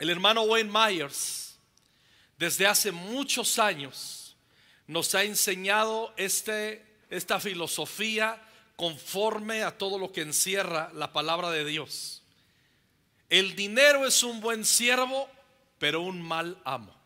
[0.00, 1.58] El hermano Wayne Myers,
[2.38, 4.34] desde hace muchos años,
[4.86, 8.42] nos ha enseñado este, esta filosofía
[8.76, 12.22] conforme a todo lo que encierra la palabra de Dios.
[13.28, 15.28] El dinero es un buen siervo,
[15.78, 16.96] pero un mal amo.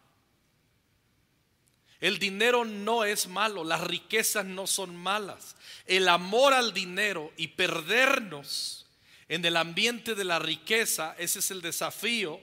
[2.01, 5.57] El dinero no es malo, las riquezas no son malas.
[5.87, 8.87] El amor al dinero y perdernos
[9.29, 12.41] en el ambiente de la riqueza, ese es el desafío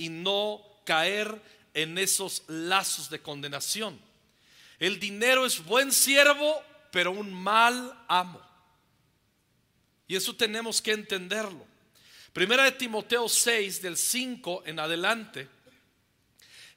[0.00, 1.40] y no caer
[1.74, 4.00] en esos lazos de condenación.
[4.78, 8.40] El dinero es buen siervo, pero un mal amo.
[10.08, 11.66] Y eso tenemos que entenderlo.
[12.32, 15.48] Primera de Timoteo 6, del 5 en adelante,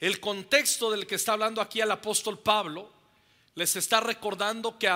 [0.02, 2.92] el contexto del que está hablando aquí el apóstol Pablo,
[3.56, 4.92] les está recordando que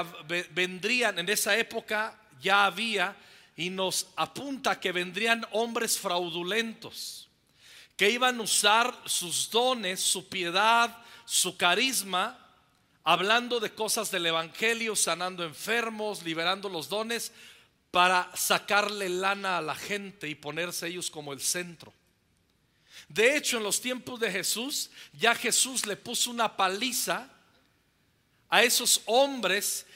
[0.51, 3.15] vendrían, en esa época ya había,
[3.55, 7.26] y nos apunta que vendrían hombres fraudulentos,
[7.97, 12.39] que iban a usar sus dones, su piedad, su carisma,
[13.03, 17.31] hablando de cosas del Evangelio, sanando enfermos, liberando los dones,
[17.89, 21.91] para sacarle lana a la gente y ponerse ellos como el centro.
[23.09, 27.29] De hecho, en los tiempos de Jesús, ya Jesús le puso una paliza
[28.49, 29.87] a esos hombres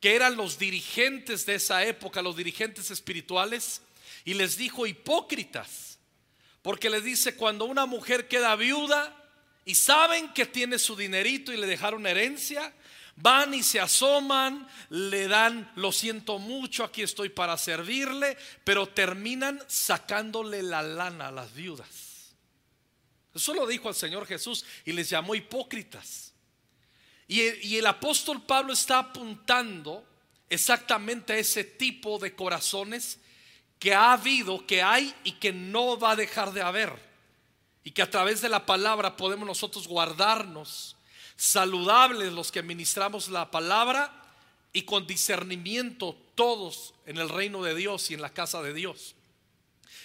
[0.00, 3.82] que eran los dirigentes de esa época, los dirigentes espirituales,
[4.24, 5.91] y les dijo hipócritas,
[6.62, 9.14] porque les dice, cuando una mujer queda viuda
[9.64, 12.72] y saben que tiene su dinerito y le dejaron herencia,
[13.16, 19.62] Van y se asoman, le dan, lo siento mucho, aquí estoy para servirle, pero terminan
[19.66, 22.34] sacándole la lana a las viudas.
[23.34, 26.32] Eso lo dijo el Señor Jesús y les llamó hipócritas.
[27.28, 30.06] Y el, y el apóstol Pablo está apuntando
[30.48, 33.18] exactamente a ese tipo de corazones
[33.82, 36.92] que ha habido, que hay y que no va a dejar de haber.
[37.82, 40.94] Y que a través de la palabra podemos nosotros guardarnos
[41.34, 44.12] saludables los que ministramos la palabra
[44.72, 49.16] y con discernimiento todos en el reino de Dios y en la casa de Dios.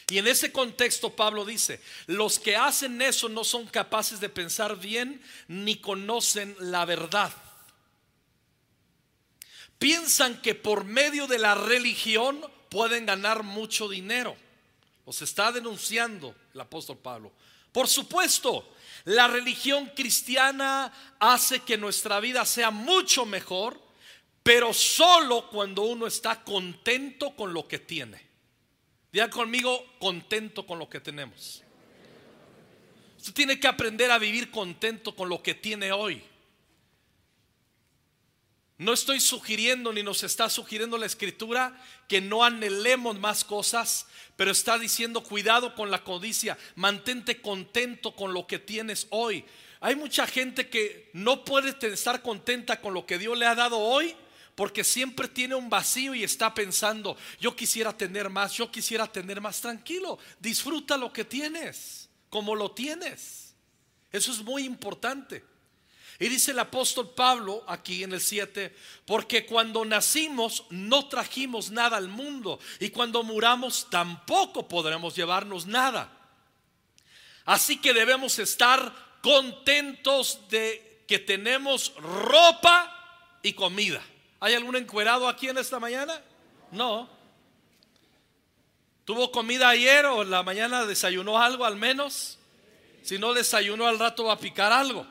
[0.09, 4.77] Y en ese contexto Pablo dice, los que hacen eso no son capaces de pensar
[4.77, 7.31] bien ni conocen la verdad.
[9.77, 14.35] Piensan que por medio de la religión pueden ganar mucho dinero.
[15.05, 17.31] Os está denunciando el apóstol Pablo.
[17.71, 18.73] Por supuesto,
[19.05, 23.79] la religión cristiana hace que nuestra vida sea mucho mejor,
[24.43, 28.25] pero solo cuando uno está contento con lo que tiene.
[29.11, 31.63] Diga conmigo, contento con lo que tenemos.
[33.17, 36.23] Usted tiene que aprender a vivir contento con lo que tiene hoy.
[38.77, 41.75] No estoy sugiriendo ni nos está sugiriendo la escritura
[42.07, 44.05] que no anhelemos más cosas,
[44.35, 49.43] pero está diciendo cuidado con la codicia, mantente contento con lo que tienes hoy.
[49.79, 53.79] Hay mucha gente que no puede estar contenta con lo que Dios le ha dado
[53.79, 54.15] hoy
[54.53, 59.39] porque siempre tiene un vacío y está pensando, yo quisiera tener más, yo quisiera tener
[59.39, 60.17] más tranquilo.
[60.39, 63.53] Disfruta lo que tienes, como lo tienes.
[64.11, 65.43] Eso es muy importante.
[66.19, 71.97] Y dice el apóstol Pablo aquí en el 7, porque cuando nacimos no trajimos nada
[71.97, 76.11] al mundo y cuando muramos tampoco podremos llevarnos nada.
[77.45, 78.91] Así que debemos estar
[79.21, 84.01] contentos de que tenemos ropa y comida.
[84.39, 86.19] ¿Hay algún encuerado aquí en esta mañana?
[86.71, 87.07] No.
[89.05, 92.39] ¿Tuvo comida ayer o en la mañana desayunó algo al menos?
[93.03, 95.07] Si no desayunó al rato va a picar algo.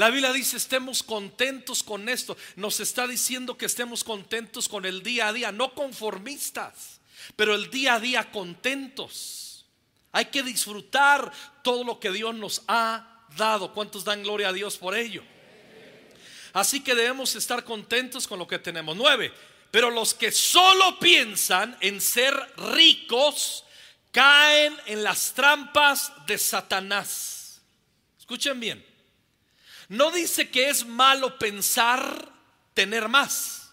[0.00, 2.34] La Biblia dice, estemos contentos con esto.
[2.56, 7.02] Nos está diciendo que estemos contentos con el día a día, no conformistas,
[7.36, 9.66] pero el día a día contentos.
[10.10, 11.30] Hay que disfrutar
[11.62, 13.74] todo lo que Dios nos ha dado.
[13.74, 15.22] ¿Cuántos dan gloria a Dios por ello?
[16.54, 18.96] Así que debemos estar contentos con lo que tenemos.
[18.96, 19.34] Nueve.
[19.70, 22.34] Pero los que solo piensan en ser
[22.72, 23.66] ricos
[24.12, 27.60] caen en las trampas de Satanás.
[28.18, 28.89] Escuchen bien.
[29.90, 32.32] No dice que es malo pensar
[32.74, 33.72] tener más.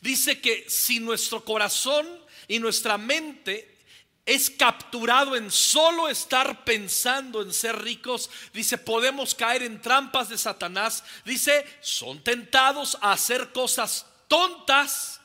[0.00, 2.04] Dice que si nuestro corazón
[2.48, 3.78] y nuestra mente
[4.26, 10.36] es capturado en solo estar pensando en ser ricos, dice, podemos caer en trampas de
[10.36, 11.04] Satanás.
[11.24, 15.20] Dice, son tentados a hacer cosas tontas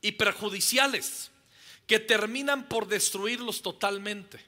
[0.00, 1.32] y perjudiciales
[1.88, 4.38] que terminan por destruirlos totalmente.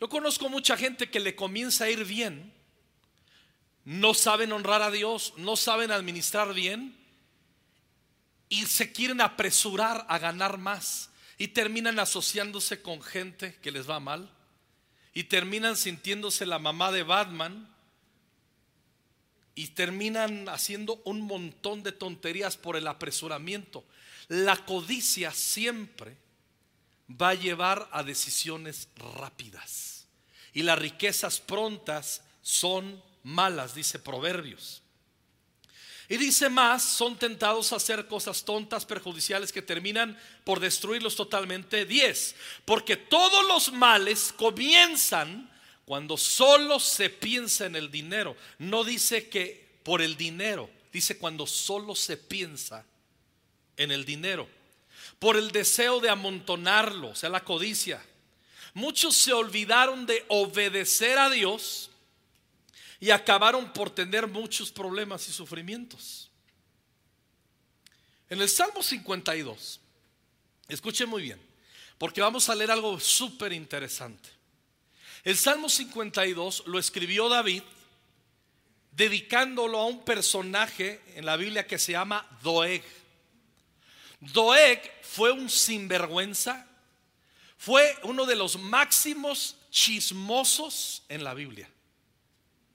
[0.00, 2.58] Yo conozco mucha gente que le comienza a ir bien
[3.84, 6.96] no saben honrar a Dios, no saben administrar bien
[8.48, 14.00] y se quieren apresurar a ganar más y terminan asociándose con gente que les va
[14.00, 14.30] mal
[15.14, 17.68] y terminan sintiéndose la mamá de Batman
[19.54, 23.84] y terminan haciendo un montón de tonterías por el apresuramiento.
[24.28, 26.16] La codicia siempre
[27.10, 30.06] va a llevar a decisiones rápidas
[30.52, 34.82] y las riquezas prontas son malas, dice Proverbios.
[36.10, 41.86] Y dice más, son tentados a hacer cosas tontas, perjudiciales que terminan por destruirlos totalmente.
[41.86, 42.34] 10.
[42.64, 45.48] Porque todos los males comienzan
[45.84, 48.36] cuando solo se piensa en el dinero.
[48.58, 52.84] No dice que por el dinero, dice cuando solo se piensa
[53.76, 54.48] en el dinero.
[55.20, 58.04] Por el deseo de amontonarlo, o sea, la codicia.
[58.74, 61.89] Muchos se olvidaron de obedecer a Dios
[63.00, 66.30] y acabaron por tener muchos problemas y sufrimientos.
[68.28, 69.80] En el Salmo 52,
[70.68, 71.40] escuchen muy bien,
[71.98, 74.28] porque vamos a leer algo súper interesante.
[75.24, 77.62] El Salmo 52 lo escribió David
[78.92, 82.84] dedicándolo a un personaje en la Biblia que se llama Doeg.
[84.20, 86.66] Doeg fue un sinvergüenza,
[87.56, 91.68] fue uno de los máximos chismosos en la Biblia.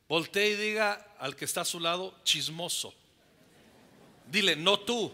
[0.08, 2.94] Voltee y diga al que está a su lado, chismoso.
[4.28, 5.12] Dile, no tú,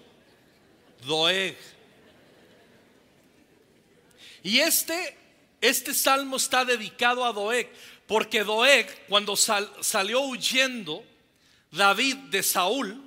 [1.06, 1.58] Doeg.
[4.44, 5.18] Y este,
[5.62, 7.72] este salmo está dedicado a Doeg,
[8.08, 11.04] porque Doeg, cuando salió huyendo
[11.72, 13.02] David de Saúl,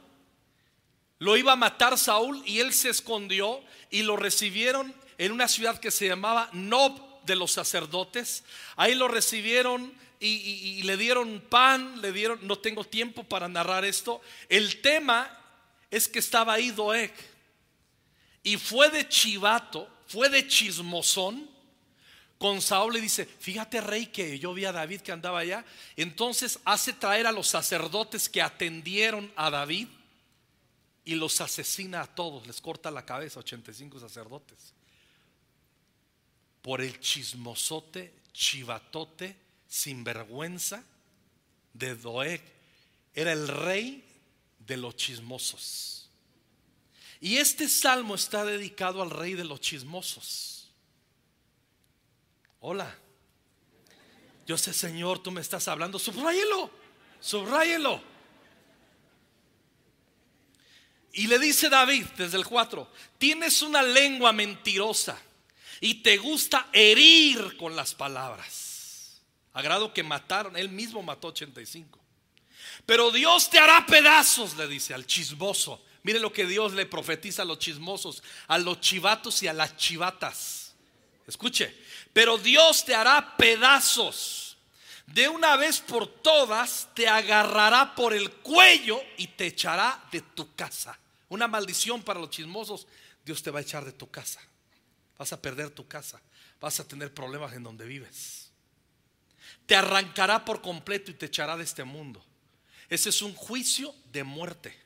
[1.19, 5.79] lo iba a matar Saúl y él se escondió y lo recibieron en una ciudad
[5.79, 8.45] que se llamaba Nob de los sacerdotes.
[8.77, 9.93] Ahí lo recibieron
[10.27, 14.21] y, le dieron pan, le dieron, no tengo tiempo para narrar esto.
[14.49, 15.39] El tema
[15.91, 17.13] es que estaba ahí Doeg
[18.43, 21.51] y fue de chivato, fue de chismosón.
[22.39, 25.65] Con Saúl le dice, fíjate rey que yo vi a David que andaba allá.
[25.97, 29.89] Entonces hace traer a los sacerdotes que atendieron a David
[31.05, 34.73] y los asesina a todos, les corta la cabeza, 85 sacerdotes.
[36.63, 39.44] Por el chismosote, chivatote
[39.75, 40.85] sinvergüenza
[41.73, 42.41] de Doeg.
[43.13, 44.05] Era el rey
[44.59, 46.09] de los chismosos.
[47.21, 50.71] Y este salmo está dedicado al rey de los chismosos.
[52.61, 52.97] Hola.
[54.47, 55.99] Yo sé, Señor, tú me estás hablando.
[55.99, 56.71] Subráyelo.
[57.21, 58.01] Subráyelo.
[61.15, 65.17] Y le dice David desde el 4, tienes una lengua mentirosa
[65.81, 68.74] y te gusta herir con las palabras.
[69.55, 72.01] A que mataron, él mismo mató 85.
[72.85, 75.81] Pero Dios te hará pedazos, le dice al chismoso.
[76.03, 79.77] Mire lo que Dios le profetiza a los chismosos, a los chivatos y a las
[79.77, 80.75] chivatas.
[81.27, 81.75] Escuche,
[82.13, 84.59] pero Dios te hará pedazos.
[85.07, 90.55] De una vez por todas te agarrará por el cuello y te echará de tu
[90.55, 90.99] casa.
[91.29, 92.87] Una maldición para los chismosos.
[93.25, 94.41] Dios te va a echar de tu casa.
[95.17, 96.21] Vas a perder tu casa.
[96.61, 98.44] Vas a tener problemas en donde vives
[99.67, 102.25] te arrancará por completo y te echará de este mundo.
[102.89, 104.77] Ese es un juicio de muerte.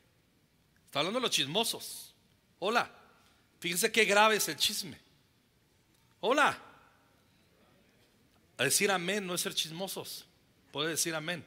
[0.87, 2.15] Está hablando de los chismosos.
[2.61, 2.91] Hola,
[3.61, 4.99] fíjense qué grave es el chisme.
[6.21, 6.59] Hola.
[8.57, 10.25] A decir amén no es ser chismosos.
[10.73, 11.45] Puede decir amén.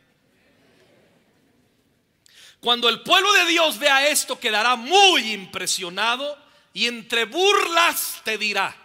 [2.60, 6.38] Cuando el pueblo de Dios vea esto, quedará muy impresionado
[6.74, 8.76] y entre burlas te dirá,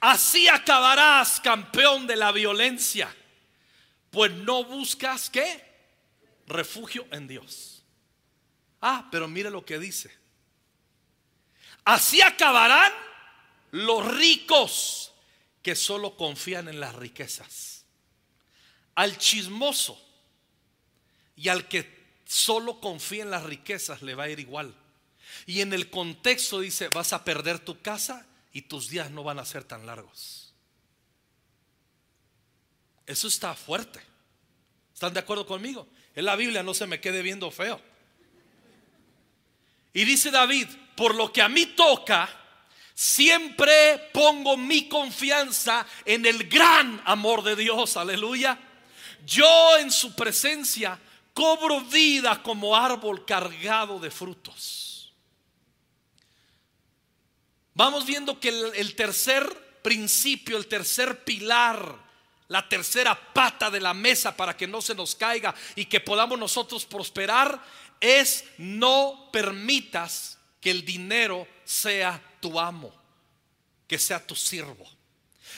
[0.00, 3.14] así acabarás campeón de la violencia
[4.10, 5.64] pues no buscas qué?
[6.46, 7.82] Refugio en Dios.
[8.80, 10.10] Ah, pero mire lo que dice.
[11.84, 12.92] Así acabarán
[13.70, 15.12] los ricos
[15.62, 17.84] que solo confían en las riquezas.
[18.94, 20.00] Al chismoso
[21.36, 24.74] y al que solo confía en las riquezas le va a ir igual.
[25.46, 29.38] Y en el contexto dice, vas a perder tu casa y tus días no van
[29.38, 30.47] a ser tan largos.
[33.08, 34.00] Eso está fuerte.
[34.92, 35.88] ¿Están de acuerdo conmigo?
[36.14, 37.80] En la Biblia no se me quede viendo feo.
[39.94, 42.28] Y dice David, por lo que a mí toca,
[42.94, 47.96] siempre pongo mi confianza en el gran amor de Dios.
[47.96, 48.58] Aleluya.
[49.24, 51.00] Yo en su presencia
[51.32, 55.14] cobro vida como árbol cargado de frutos.
[57.72, 62.07] Vamos viendo que el, el tercer principio, el tercer pilar
[62.48, 66.38] la tercera pata de la mesa para que no se nos caiga y que podamos
[66.38, 67.62] nosotros prosperar
[68.00, 72.92] es no permitas que el dinero sea tu amo,
[73.86, 74.88] que sea tu siervo.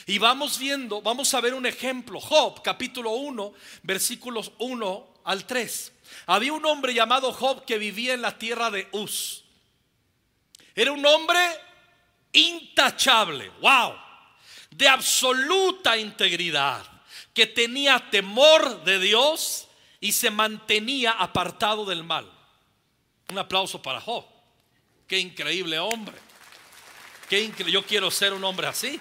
[0.07, 2.21] Y vamos viendo, vamos a ver un ejemplo.
[2.21, 5.93] Job, capítulo 1, versículos 1 al 3.
[6.27, 9.45] Había un hombre llamado Job que vivía en la tierra de Uz.
[10.75, 11.39] Era un hombre
[12.33, 13.95] intachable, wow,
[14.71, 16.85] de absoluta integridad,
[17.35, 19.69] que tenía temor de Dios
[20.01, 22.31] y se mantenía apartado del mal.
[23.29, 24.25] Un aplauso para Job.
[25.07, 26.17] Qué increíble hombre.
[27.29, 27.53] Qué.
[27.71, 29.01] Yo quiero ser un hombre así.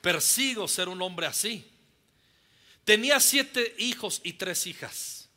[0.00, 1.70] Persigo ser un hombre así.
[2.84, 5.28] Tenía siete hijos y tres hijas.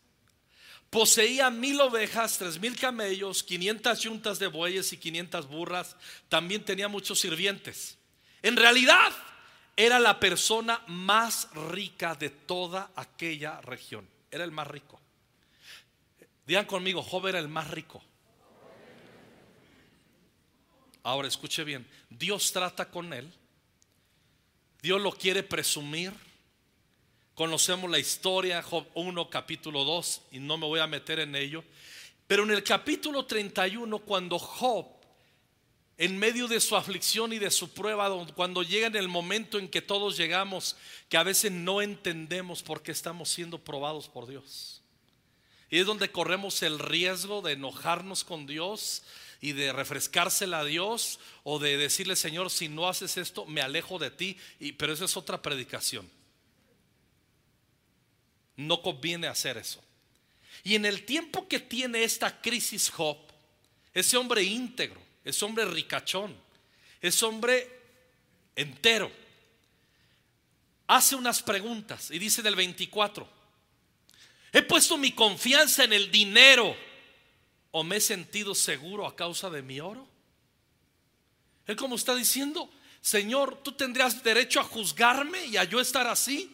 [0.89, 5.95] Poseía mil ovejas, tres mil camellos, quinientas yuntas de bueyes y quinientas burras.
[6.29, 7.96] También tenía muchos sirvientes.
[8.41, 9.11] En realidad,
[9.75, 14.07] era la persona más rica de toda aquella región.
[14.31, 14.99] Era el más rico.
[16.45, 18.01] Digan conmigo, Job era el más rico.
[21.03, 23.33] Ahora escuche bien, Dios trata con él
[24.81, 26.13] Dios lo quiere presumir.
[27.35, 31.63] Conocemos la historia, Job 1, capítulo 2, y no me voy a meter en ello.
[32.25, 34.85] Pero en el capítulo 31, cuando Job,
[35.97, 39.67] en medio de su aflicción y de su prueba, cuando llega en el momento en
[39.67, 40.75] que todos llegamos,
[41.09, 44.81] que a veces no entendemos por qué estamos siendo probados por Dios.
[45.69, 49.03] Y es donde corremos el riesgo de enojarnos con Dios
[49.41, 53.99] y de refrescársela a Dios o de decirle, Señor, si no haces esto, me alejo
[53.99, 54.37] de ti.
[54.59, 56.09] Y, pero eso es otra predicación.
[58.55, 59.83] No conviene hacer eso.
[60.63, 63.17] Y en el tiempo que tiene esta crisis Job,
[63.93, 66.35] ese hombre íntegro, ese hombre ricachón,
[67.01, 67.69] ese hombre
[68.55, 69.11] entero,
[70.87, 73.27] hace unas preguntas y dice del 24,
[74.53, 76.75] he puesto mi confianza en el dinero
[77.71, 80.07] o me he sentido seguro a causa de mi oro?
[81.65, 82.69] Él como está diciendo,
[83.01, 86.49] Señor, tú tendrías derecho a juzgarme y a yo estar así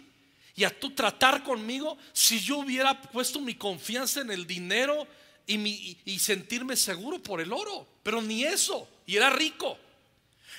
[0.55, 5.07] y a tú tratar conmigo si yo hubiera puesto mi confianza en el dinero
[5.47, 7.87] y, sentirme seguro por el oro.
[8.03, 9.77] Pero ni eso, y era rico.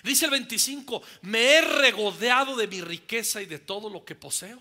[0.02, 4.60] Dice el 25, me he regodeado de mi riqueza y de todo lo que poseo.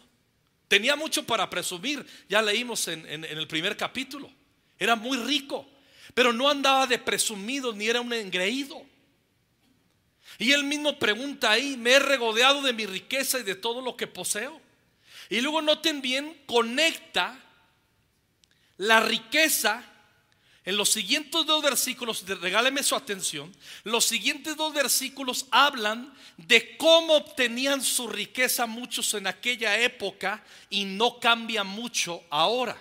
[0.67, 4.31] Tenía mucho para presumir, ya leímos en, en el primer capítulo.
[4.79, 5.67] Era muy rico.
[6.13, 8.85] Pero no andaba de presumido ni era un engreído.
[10.37, 13.95] Y él mismo pregunta ahí, me he regodeado de mi riqueza y de todo lo
[13.95, 14.61] que poseo.
[15.29, 17.39] Y luego noten bien, conecta
[18.77, 19.83] la riqueza
[20.65, 23.53] en los siguientes dos versículos, regáleme su atención,
[23.83, 30.85] los siguientes dos versículos hablan de cómo obtenían su riqueza muchos en aquella época y
[30.85, 32.77] no cambia mucho ahora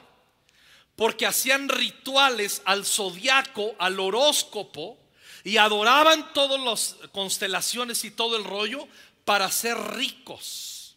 [0.97, 4.99] porque hacían rituales al zodiaco, al horóscopo,
[5.45, 8.87] y adoraban todas las constelaciones y todo el rollo
[9.25, 10.95] para ser ricos.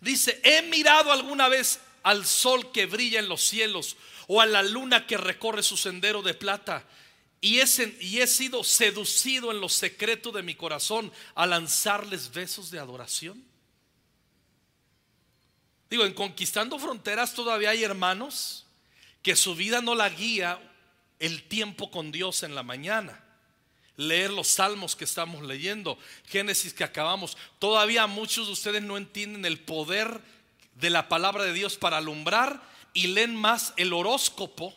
[0.00, 3.96] Dice, he mirado alguna vez al sol que brilla en los cielos
[4.34, 6.86] o a la luna que recorre su sendero de plata
[7.42, 7.66] y he,
[8.26, 13.44] sido seducido en lo secreto de mi corazón a lanzarles besos de adoración.
[15.90, 18.64] Digo, en Conquistando Fronteras todavía hay hermanos
[19.20, 20.58] que su vida no la guía
[21.18, 23.22] el tiempo con Dios en la mañana.
[23.98, 27.36] Leer los salmos que estamos leyendo, Génesis que acabamos.
[27.58, 30.22] Todavía muchos de ustedes no entienden el poder
[30.76, 34.74] de la palabra de Dios para alumbrar y leen más el horóscopo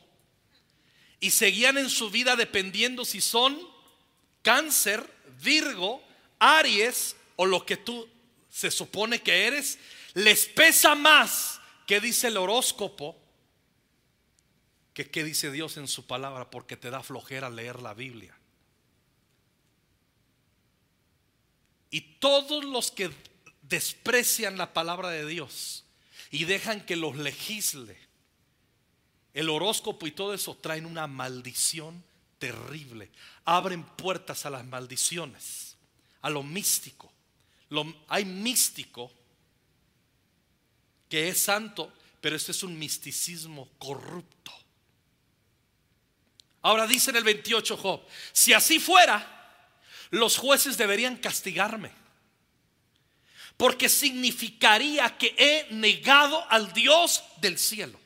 [1.20, 3.60] y seguían en su vida dependiendo si son
[4.42, 5.10] cáncer,
[5.42, 6.04] Virgo,
[6.40, 8.08] Aries o lo que tú
[8.50, 9.80] se supone que eres.
[10.14, 13.20] Les pesa más que dice el horóscopo
[14.94, 18.38] que qué dice Dios en su palabra porque te da flojera leer la Biblia.
[21.90, 23.12] Y todos los que
[23.64, 25.86] desprecian la palabra de Dios
[26.32, 27.98] y dejan que los legisle,
[29.36, 32.02] el horóscopo y todo eso traen una maldición
[32.40, 33.12] terrible.
[33.44, 35.76] Abren puertas a las maldiciones,
[36.22, 37.12] a lo místico.
[38.08, 39.12] hay místico
[41.10, 44.54] que es santo, pero este es un misticismo corrupto.
[46.62, 48.02] Ahora dice en el 28 Job,
[48.32, 49.60] si así fuera,
[50.12, 51.92] los jueces deberían castigarme.
[53.58, 58.05] Porque significaría que he negado al Dios del cielo.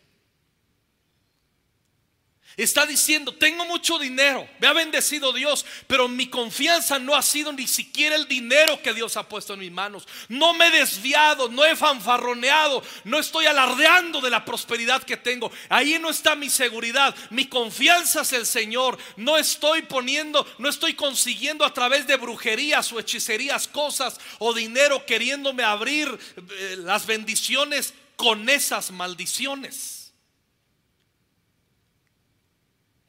[2.59, 7.53] Está diciendo, tengo mucho dinero, me ha bendecido Dios, pero mi confianza no ha sido
[7.53, 10.05] ni siquiera el dinero que Dios ha puesto en mis manos.
[10.27, 15.49] No me he desviado, no he fanfarroneado, no estoy alardeando de la prosperidad que tengo.
[15.69, 18.97] Ahí no está mi seguridad, mi confianza es el Señor.
[19.15, 25.05] No estoy poniendo, no estoy consiguiendo a través de brujerías o hechicerías cosas o dinero
[25.05, 29.98] queriéndome abrir eh, las bendiciones con esas maldiciones.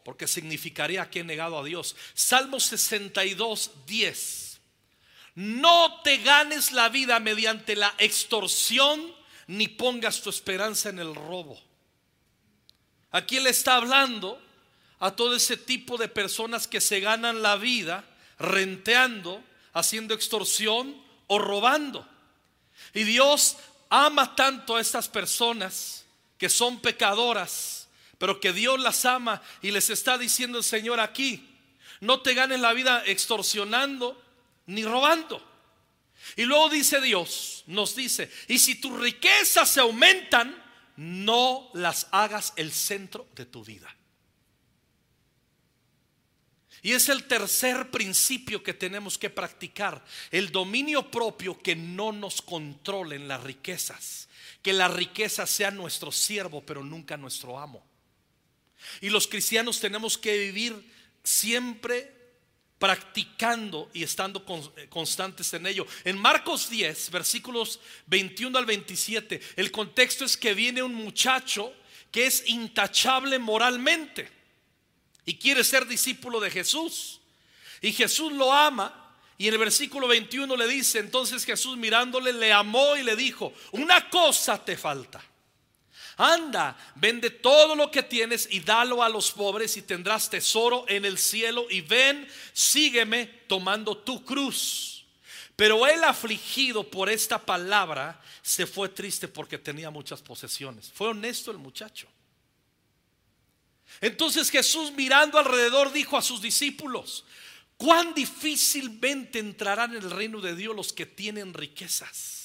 [0.04, 1.96] Porque significaría que he negado a Dios.
[2.14, 4.60] Salmo 62, 10.
[5.34, 9.14] No te ganes la vida mediante la extorsión,
[9.46, 11.60] ni pongas tu esperanza en el robo.
[13.10, 14.40] Aquí él está hablando
[14.98, 18.04] a todo ese tipo de personas que se ganan la vida
[18.38, 19.42] renteando,
[19.72, 22.06] haciendo extorsión o robando.
[22.94, 23.56] Y Dios
[23.88, 26.04] ama tanto a estas personas
[26.38, 27.79] que son pecadoras
[28.20, 31.56] pero que Dios las ama y les está diciendo el Señor aquí,
[32.00, 34.22] no te ganes la vida extorsionando
[34.66, 35.42] ni robando.
[36.36, 40.54] Y luego dice Dios, nos dice, y si tus riquezas se aumentan,
[40.96, 43.96] no las hagas el centro de tu vida.
[46.82, 52.42] Y es el tercer principio que tenemos que practicar, el dominio propio que no nos
[52.42, 54.28] controlen las riquezas,
[54.60, 57.89] que la riqueza sea nuestro siervo, pero nunca nuestro amo.
[59.00, 60.90] Y los cristianos tenemos que vivir
[61.22, 62.20] siempre
[62.78, 64.42] practicando y estando
[64.76, 65.86] eh, constantes en ello.
[66.02, 71.74] En Marcos 10, versículos 21 al 27, el contexto es que viene un muchacho
[72.10, 74.30] que es intachable moralmente
[75.26, 77.20] y quiere ser discípulo de Jesús.
[77.82, 78.96] Y Jesús lo ama.
[79.36, 83.54] Y en el versículo 21 le dice, entonces Jesús mirándole le amó y le dijo,
[83.72, 85.22] una cosa te falta
[86.20, 91.04] anda, vende todo lo que tienes y dalo a los pobres y tendrás tesoro en
[91.04, 95.04] el cielo y ven, sígueme tomando tu cruz.
[95.56, 100.90] Pero él afligido por esta palabra se fue triste porque tenía muchas posesiones.
[100.92, 102.08] Fue honesto el muchacho.
[104.00, 107.24] Entonces Jesús mirando alrededor dijo a sus discípulos,
[107.76, 112.39] cuán difícilmente entrarán en el reino de Dios los que tienen riquezas.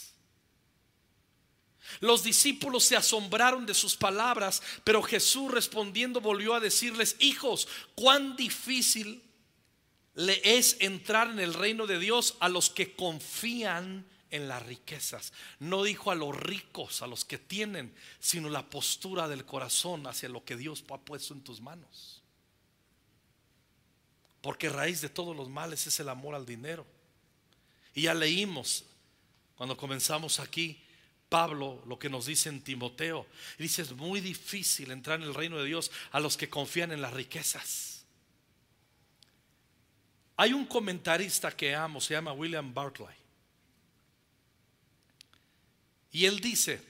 [2.00, 8.36] Los discípulos se asombraron de sus palabras, pero Jesús respondiendo volvió a decirles, hijos, cuán
[8.36, 9.22] difícil
[10.16, 15.34] le es entrar en el reino de Dios a los que confían en las riquezas.
[15.60, 20.30] No dijo a los ricos, a los que tienen, sino la postura del corazón hacia
[20.30, 22.22] lo que Dios ha puesto en tus manos.
[24.42, 26.86] Porque raíz de todos los males es el amor al dinero.
[27.94, 28.86] Y ya leímos
[29.56, 30.85] cuando comenzamos aquí
[31.36, 33.28] Pablo lo que nos dice en Timoteo.
[33.58, 37.02] Dice, es muy difícil entrar en el reino de Dios a los que confían en
[37.02, 38.06] las riquezas.
[40.38, 43.18] Hay un comentarista que amo, se llama William Barclay.
[46.14, 46.82] Y él dice,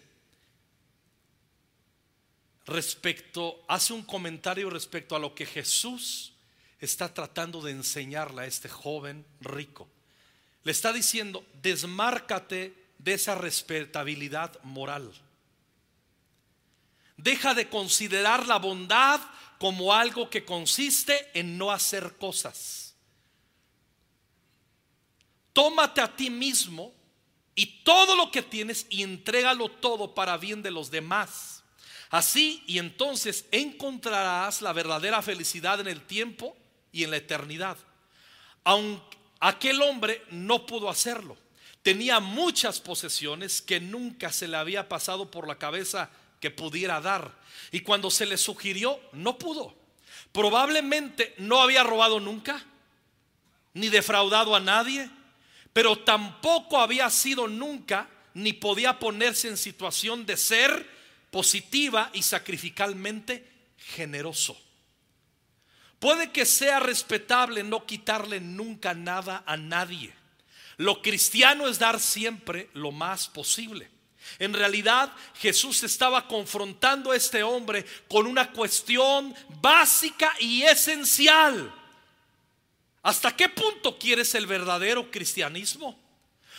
[2.68, 6.34] respecto, hace un comentario respecto a lo que Jesús
[6.80, 9.90] está tratando de enseñarle a este joven rico.
[10.64, 15.12] Le está diciendo, desmárcate de esa respetabilidad moral.
[17.18, 19.22] Deja de considerar la bondad
[19.60, 22.96] como algo que consiste en no hacer cosas.
[25.54, 26.94] Tómate a ti mismo
[27.56, 31.64] y todo lo que tienes y entrégalo todo para bien de los demás.
[32.10, 36.58] Así y entonces encontrarás la verdadera felicidad en el tiempo
[36.92, 37.78] y en la eternidad.
[38.66, 41.38] Aunque aquel hombre no pudo hacerlo
[41.86, 47.32] tenía muchas posesiones que nunca se le había pasado por la cabeza que pudiera dar.
[47.72, 49.76] Y cuando se le sugirió, no pudo.
[50.32, 52.66] Probablemente no había robado nunca,
[53.76, 55.12] ni defraudado a nadie,
[55.74, 60.90] pero tampoco había sido nunca, ni podía ponerse en situación de ser
[61.30, 64.60] positiva y sacrificalmente generoso.
[66.00, 70.16] Puede que sea respetable no quitarle nunca nada a nadie
[70.78, 73.90] lo cristiano es dar siempre lo más posible.
[74.40, 81.74] En realidad Jesús estaba confrontando a este hombre con una cuestión básica y esencial.
[83.04, 85.98] ¿Hasta qué punto quieres el verdadero cristianismo?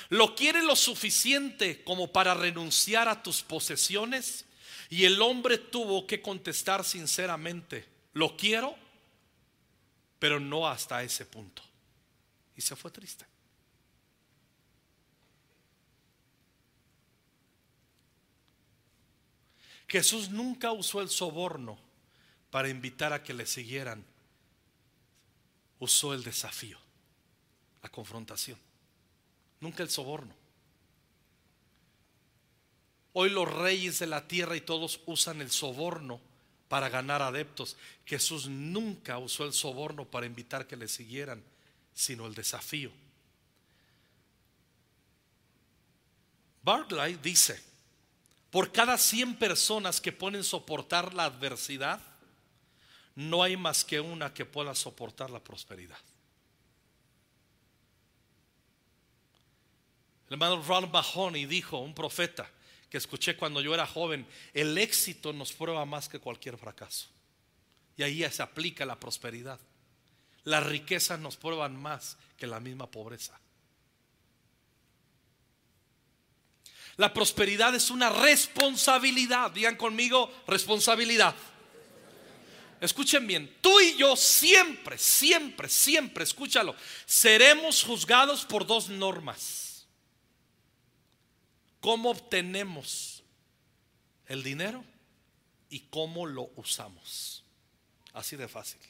[0.09, 4.44] ¿Lo quieres lo suficiente como para renunciar a tus posesiones?
[4.88, 8.76] Y el hombre tuvo que contestar sinceramente, lo quiero,
[10.20, 11.62] pero no hasta ese punto.
[12.57, 13.26] Y se fue triste.
[19.88, 21.79] Jesús nunca usó el soborno
[22.51, 24.05] para invitar a que le siguieran,
[25.79, 26.79] usó el desafío,
[27.83, 28.59] la confrontación,
[29.61, 30.35] nunca el soborno.
[33.12, 36.20] Hoy los reyes de la tierra y todos usan el soborno
[36.68, 37.77] para ganar adeptos.
[38.05, 41.42] Jesús nunca usó el soborno para invitar que le siguieran,
[41.94, 42.90] sino el desafío.
[46.62, 47.62] Barclay dice,
[48.57, 52.01] por cada 100 personas que pueden soportar la adversidad,
[53.14, 55.99] no hay más que una que pueda soportar la prosperidad.
[60.29, 62.51] El hermano Ron Mahoney dijo, un profeta
[62.88, 67.09] que escuché cuando yo era joven, el éxito nos prueba más que cualquier fracaso.
[67.99, 69.61] Y ahí se aplica la prosperidad.
[70.45, 73.38] Las riquezas nos prueban más que la misma pobreza.
[76.96, 79.50] La prosperidad es una responsabilidad.
[79.50, 81.35] Digan conmigo, responsabilidad.
[82.80, 89.87] Escuchen bien, tú y yo siempre, siempre, siempre, escúchalo, seremos juzgados por dos normas.
[91.80, 93.22] ¿Cómo obtenemos
[94.26, 94.85] el dinero
[95.70, 97.44] y cómo lo usamos?
[98.12, 98.80] Así de fácil.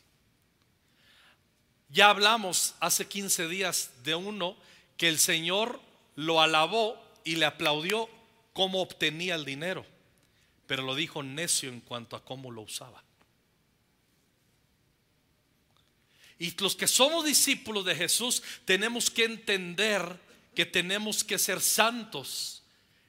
[1.88, 4.56] Ya hablamos hace 15 días de uno
[4.96, 5.80] que el Señor
[6.16, 8.08] lo alabó y le aplaudió
[8.52, 9.84] cómo obtenía el dinero,
[10.66, 13.02] pero lo dijo necio en cuanto a cómo lo usaba.
[16.38, 20.20] Y los que somos discípulos de Jesús tenemos que entender
[20.54, 22.62] que tenemos que ser santos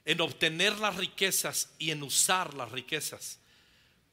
[0.04, 3.38] en obtener las riquezas y en usar las riquezas.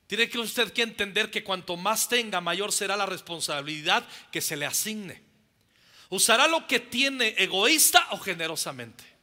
[0.07, 4.57] Tiene que usted que entender que cuanto más tenga, mayor será la responsabilidad que se
[4.57, 5.23] le asigne.
[6.11, 9.14] Usará lo que tiene egoísta o generosamente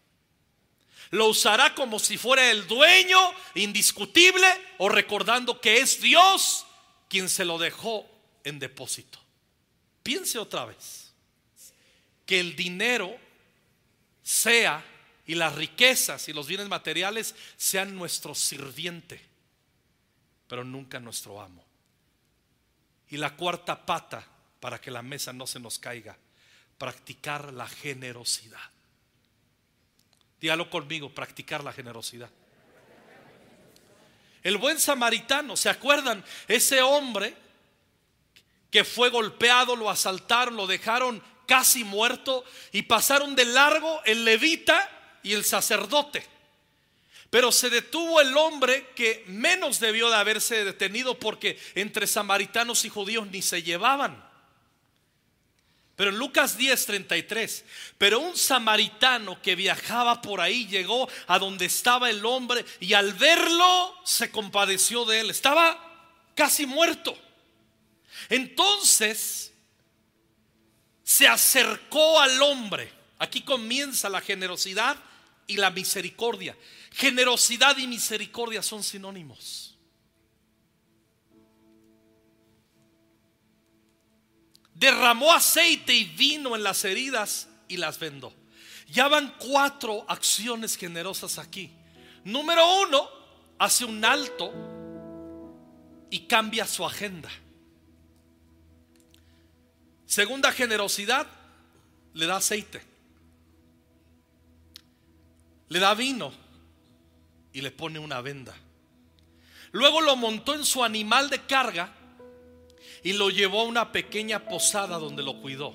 [1.12, 3.20] lo usará como si fuera el dueño
[3.56, 4.48] indiscutible
[4.78, 6.66] o recordando que es Dios
[7.10, 8.10] quien se lo dejó
[8.44, 9.20] en depósito.
[10.02, 11.12] Piense otra vez
[12.26, 13.14] que el dinero
[14.24, 14.84] sea
[15.28, 19.22] y las riquezas y los bienes materiales sean nuestro sirviente,
[20.48, 21.64] pero nunca nuestro amo.
[23.10, 24.26] Y la cuarta pata
[24.62, 26.18] para que la mesa no se nos caiga,
[26.78, 28.70] practicar la generosidad.
[30.42, 32.30] Dígalo conmigo, practicar la generosidad.
[34.42, 36.26] El buen samaritano, ¿se acuerdan?
[36.48, 37.36] Ese hombre
[38.72, 44.90] que fue golpeado, lo asaltaron, lo dejaron casi muerto y pasaron de largo el levita
[45.22, 46.26] y el sacerdote.
[47.30, 52.90] Pero se detuvo el hombre que menos debió de haberse detenido porque entre samaritanos y
[52.90, 54.31] judíos ni se llevaban.
[56.02, 57.64] Pero en Lucas 10:33,
[58.00, 63.14] pero un samaritano que viajaba por ahí llegó a donde estaba el hombre y al
[63.14, 65.30] verlo se compadeció de él.
[65.30, 65.78] Estaba
[66.34, 67.16] casi muerto.
[68.30, 69.54] Entonces
[71.04, 72.92] se acercó al hombre.
[73.20, 74.98] Aquí comienza la generosidad
[75.46, 76.58] y la misericordia.
[76.94, 79.71] Generosidad y misericordia son sinónimos.
[84.82, 88.34] Derramó aceite y vino en las heridas y las vendó.
[88.88, 91.72] Ya van cuatro acciones generosas aquí.
[92.26, 93.08] Número uno,
[93.60, 94.52] hace un alto
[96.10, 97.30] y cambia su agenda.
[100.08, 101.28] Segunda generosidad,
[102.14, 102.82] le da aceite.
[105.70, 106.34] Le da vino
[107.54, 108.56] y le pone una venda.
[109.74, 111.94] Luego lo montó en su animal de carga
[113.04, 115.74] y lo llevó a una pequeña posada donde lo cuidó.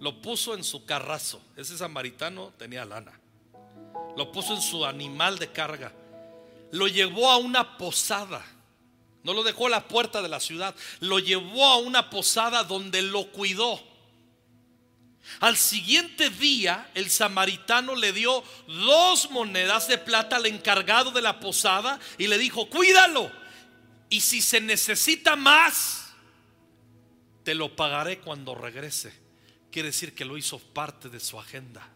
[0.00, 1.40] Lo puso en su carrazo.
[1.56, 3.18] Ese samaritano tenía lana.
[4.16, 5.92] Lo puso en su animal de carga.
[6.72, 8.44] Lo llevó a una posada.
[9.22, 10.74] No lo dejó a la puerta de la ciudad.
[11.00, 13.80] Lo llevó a una posada donde lo cuidó.
[15.40, 21.38] Al siguiente día el samaritano le dio dos monedas de plata al encargado de la
[21.38, 23.30] posada y le dijo, cuídalo.
[24.08, 26.01] Y si se necesita más,
[27.42, 29.12] te lo pagaré cuando regrese.
[29.70, 31.88] Quiere decir que lo hizo parte de su agenda.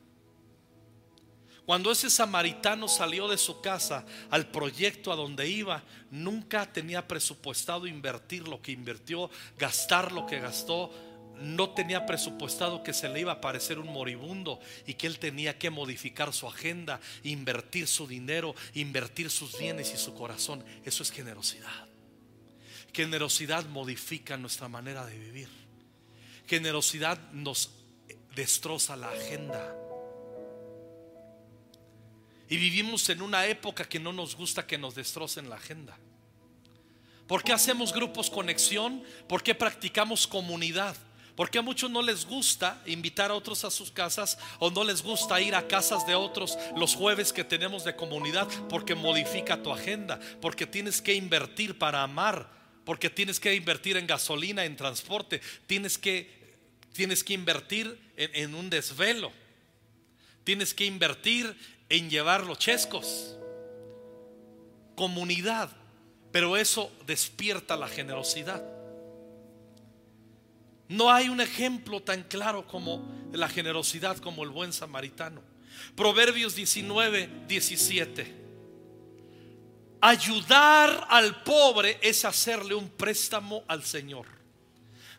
[1.67, 5.83] Cuando ese samaritano salió de su casa al proyecto a donde iba,
[6.13, 10.93] nunca tenía presupuestado invertir lo que invirtió, gastar lo que gastó.
[11.41, 15.59] No tenía presupuestado que se le iba a parecer un moribundo y que él tenía
[15.59, 20.65] que modificar su agenda, invertir su dinero, invertir sus bienes y su corazón.
[20.85, 21.96] Eso es generosidad.
[22.97, 25.51] Generosidad modifica nuestra manera de vivir.
[26.47, 27.69] Generosidad nos
[28.35, 29.77] destroza la agenda.
[32.49, 35.99] Y vivimos en una época que no nos gusta que nos destrocen la agenda.
[37.27, 39.05] ¿Por qué hacemos grupos conexión?
[39.29, 40.97] ¿Por qué practicamos comunidad?
[41.35, 45.03] Porque a muchos no les gusta invitar a otros a sus casas o no les
[45.03, 49.71] gusta ir a casas de otros los jueves que tenemos de comunidad porque modifica tu
[49.71, 52.57] agenda, porque tienes que invertir para amar,
[52.87, 56.31] porque tienes que invertir en gasolina, en transporte, tienes que,
[56.93, 59.33] tienes que invertir en, un desvelo,
[60.45, 61.55] tienes que invertir
[61.89, 63.35] en llevar los chescos.
[64.95, 65.77] Comunidad,
[66.31, 68.65] pero eso despierta la generosidad.
[70.89, 75.43] No hay un ejemplo tan claro como la generosidad como el buen samaritano.
[75.97, 78.46] Proverbios 19, 17.
[80.01, 84.27] Ayudar al pobre es hacerle un préstamo al Señor.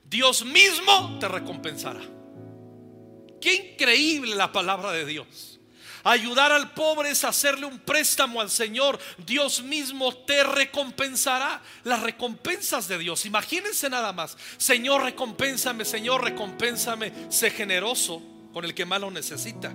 [0.03, 2.01] Dios mismo te recompensará.
[3.41, 5.59] Qué increíble la palabra de Dios.
[6.03, 8.97] Ayudar al pobre es hacerle un préstamo al Señor.
[9.17, 11.61] Dios mismo te recompensará.
[11.83, 13.25] Las recompensas de Dios.
[13.25, 14.37] Imagínense nada más.
[14.57, 17.11] Señor, recompénsame, Señor, recompénsame.
[17.29, 18.21] Sé generoso
[18.53, 19.73] con el que más lo necesita.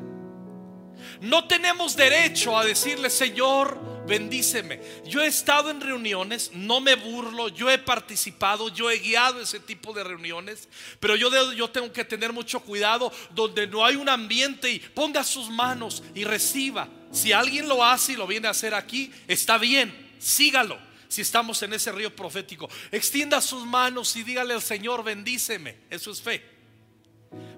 [1.20, 4.80] No tenemos derecho a decirle, Señor, bendíceme.
[5.04, 9.60] Yo he estado en reuniones, no me burlo, yo he participado, yo he guiado ese
[9.60, 10.68] tipo de reuniones,
[11.00, 15.24] pero yo, yo tengo que tener mucho cuidado donde no hay un ambiente y ponga
[15.24, 16.88] sus manos y reciba.
[17.10, 20.78] Si alguien lo hace y lo viene a hacer aquí, está bien, sígalo.
[21.08, 25.76] Si estamos en ese río profético, extienda sus manos y dígale al Señor, bendíceme.
[25.90, 26.42] Eso es fe.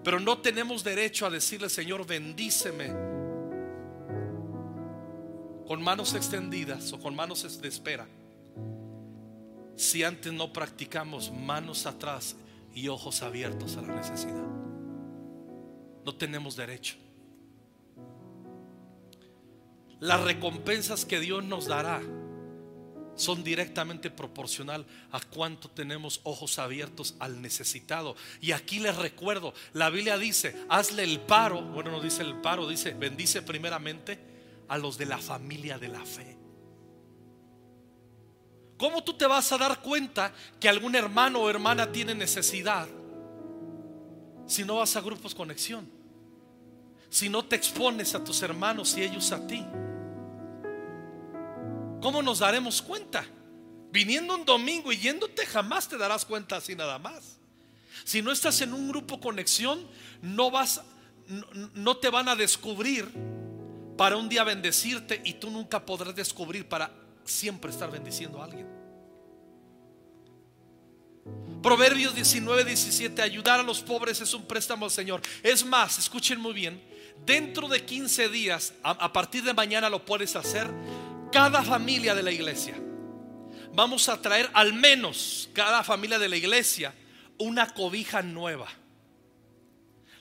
[0.02, 3.13] Pero no tenemos derecho a decirle, Señor, bendíceme
[5.66, 8.06] con manos extendidas o con manos de espera,
[9.76, 12.36] si antes no practicamos manos atrás
[12.74, 14.46] y ojos abiertos a la necesidad.
[16.04, 16.96] No tenemos derecho.
[20.00, 22.02] Las recompensas que Dios nos dará
[23.16, 28.16] son directamente proporcional a cuánto tenemos ojos abiertos al necesitado.
[28.40, 32.68] Y aquí les recuerdo, la Biblia dice, hazle el paro, bueno, no dice el paro,
[32.68, 34.33] dice, bendice primeramente
[34.68, 36.38] a los de la familia de la fe.
[38.76, 42.88] ¿Cómo tú te vas a dar cuenta que algún hermano o hermana tiene necesidad
[44.46, 45.88] si no vas a grupos conexión?
[47.08, 49.64] Si no te expones a tus hermanos y ellos a ti.
[52.02, 53.24] ¿Cómo nos daremos cuenta?
[53.92, 57.38] Viniendo un domingo y yéndote jamás te darás cuenta así nada más.
[58.04, 59.86] Si no estás en un grupo conexión,
[60.20, 60.82] no vas
[61.28, 63.10] no, no te van a descubrir
[63.96, 66.90] para un día bendecirte y tú nunca podrás descubrir para
[67.24, 68.66] siempre estar bendiciendo a alguien.
[71.62, 75.22] Proverbios 19, 17, ayudar a los pobres es un préstamo al Señor.
[75.42, 76.82] Es más, escuchen muy bien,
[77.24, 80.68] dentro de 15 días, a, a partir de mañana lo puedes hacer,
[81.32, 82.74] cada familia de la iglesia.
[83.72, 86.94] Vamos a traer al menos cada familia de la iglesia
[87.38, 88.68] una cobija nueva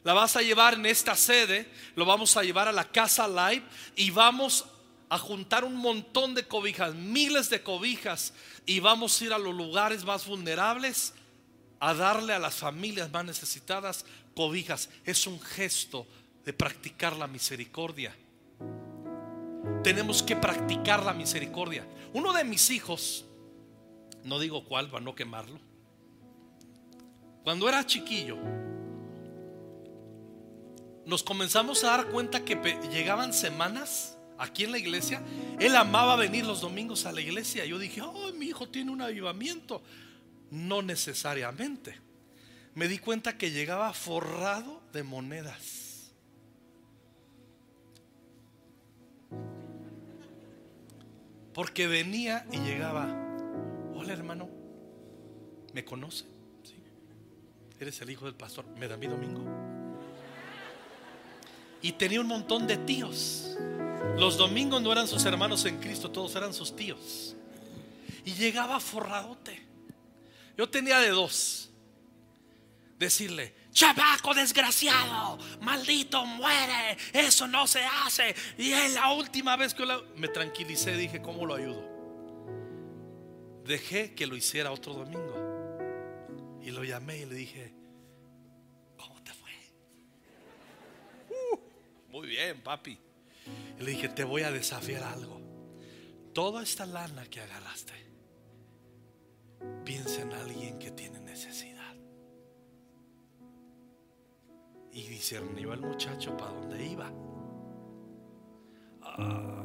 [0.04, 3.64] la vas a llevar en esta sede, lo vamos a llevar a la casa live
[3.96, 4.66] y vamos
[5.10, 8.34] a juntar un montón de cobijas, miles de cobijas
[8.66, 11.14] y vamos a ir a los lugares más vulnerables
[11.80, 14.90] a darle a las familias más necesitadas cobijas.
[15.06, 16.08] Es un gesto
[16.46, 18.16] de practicar la misericordia.
[19.84, 21.86] Tenemos que practicar la misericordia.
[22.14, 23.26] Uno de mis hijos,
[24.24, 25.60] no digo cuál para no quemarlo,
[27.44, 28.38] cuando era chiquillo,
[31.06, 32.56] nos comenzamos a dar cuenta que
[32.92, 35.22] llegaban semanas aquí en la iglesia.
[35.60, 37.66] Él amaba venir los domingos a la iglesia.
[37.66, 39.82] Yo dije, oh, mi hijo tiene un avivamiento.
[40.52, 42.00] No necesariamente.
[42.76, 46.14] Me di cuenta que llegaba forrado de monedas.
[51.54, 53.06] Porque venía y llegaba,
[53.94, 54.50] hola hermano,
[55.72, 56.26] ¿me conoce?
[56.64, 56.76] ¿Sí?
[57.80, 58.66] ¿Eres el hijo del pastor?
[58.80, 59.73] ¿Me da mi domingo?
[61.84, 63.56] Y tenía un montón de tíos.
[64.18, 67.36] Los domingos no eran sus hermanos en Cristo, todos eran sus tíos.
[68.26, 69.62] Y llegaba forradote.
[70.58, 71.70] Yo tenía de dos.
[72.98, 78.34] Decirle, chapaco desgraciado, maldito muere, eso no se hace.
[78.58, 81.84] Y es la última vez que me tranquilicé, dije, ¿cómo lo ayudo?
[83.66, 86.60] Dejé que lo hiciera otro domingo.
[86.62, 87.74] Y lo llamé y le dije,
[92.14, 92.96] Muy bien, papi.
[93.80, 95.42] Y le dije, te voy a desafiar algo.
[96.32, 97.94] Toda esta lana que agarraste,
[99.84, 101.96] piensa en alguien que tiene necesidad.
[104.92, 107.12] Y discernió el muchacho para dónde iba.
[109.02, 109.64] Ah.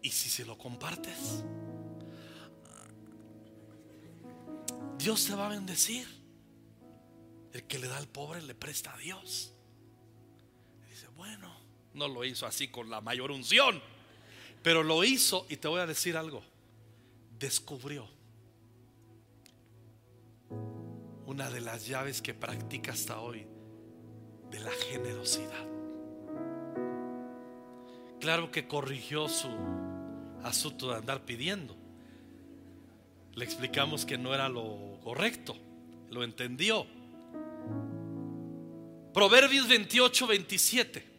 [0.00, 1.42] Y si si lo compartes,
[4.96, 6.13] Dios te va a bendecir.
[7.54, 9.52] El que le da al pobre le presta a Dios.
[10.90, 11.56] dice, bueno,
[11.94, 13.80] no lo hizo así con la mayor unción,
[14.62, 16.42] pero lo hizo y te voy a decir algo.
[17.38, 18.08] Descubrió
[21.26, 23.46] una de las llaves que practica hasta hoy
[24.50, 25.66] de la generosidad.
[28.20, 29.48] Claro que corrigió su
[30.42, 31.76] asunto de andar pidiendo.
[33.34, 35.56] Le explicamos que no era lo correcto.
[36.10, 36.86] Lo entendió.
[39.14, 41.14] Proverbios 28, 27.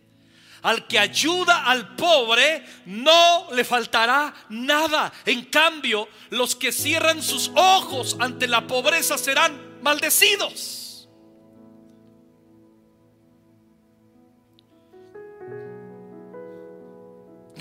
[0.63, 5.13] Al que ayuda al pobre no le faltará nada.
[5.25, 10.84] En cambio, los que cierran sus ojos ante la pobreza serán maldecidos.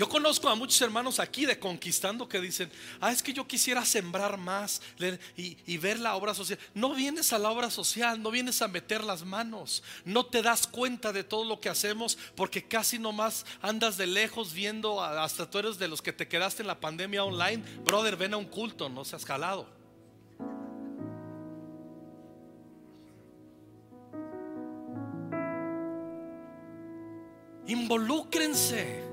[0.05, 3.83] Yo conozco a muchos hermanos aquí de Conquistando que dicen, ah, es que yo quisiera
[3.83, 4.79] sembrar más
[5.35, 6.59] y, ver la obra social.
[6.75, 10.67] No vienes a la obra social, no vienes a meter las manos, no te das
[10.67, 15.57] cuenta de todo lo que hacemos porque casi nomás andas de lejos viendo, hasta tú
[15.57, 17.63] eres de los que te quedaste en la pandemia online.
[17.83, 19.67] Brother, ven a un culto, no seas jalado.
[27.65, 29.04] Involúcrense.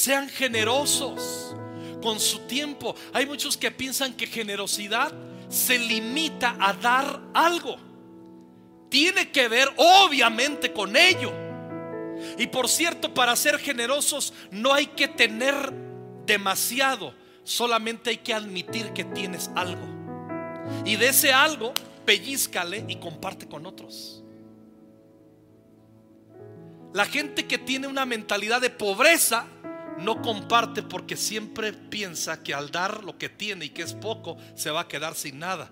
[0.00, 1.54] Sean generosos
[2.02, 2.94] con su tiempo.
[3.12, 5.12] Hay muchos que piensan que generosidad
[5.50, 7.76] se limita a dar algo.
[8.88, 11.30] Tiene que ver obviamente con ello.
[12.38, 15.54] Y por cierto, para ser generosos no hay que tener
[16.24, 19.86] demasiado, solamente hay que admitir que tienes algo.
[20.86, 21.74] Y de ese algo,
[22.06, 24.24] pellizcale y comparte con otros.
[26.94, 29.46] La gente que tiene una mentalidad de pobreza
[30.00, 34.36] no comparte porque siempre piensa que al dar lo que tiene y que es poco,
[34.54, 35.70] se va a quedar sin nada.